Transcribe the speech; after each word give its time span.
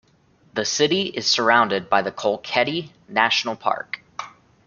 The 0.55 0.65
city 0.65 1.03
is 1.09 1.27
surrounded 1.27 1.87
by 1.87 2.01
the 2.01 2.11
Kolkheti 2.11 2.89
National 3.07 3.55
Park. 3.55 4.03